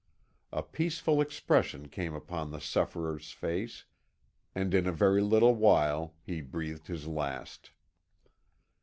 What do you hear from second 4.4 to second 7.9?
and in a very little while he breathed his last."